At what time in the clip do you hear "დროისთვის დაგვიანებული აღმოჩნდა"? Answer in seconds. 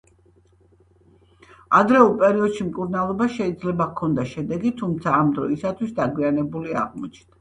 5.37-7.29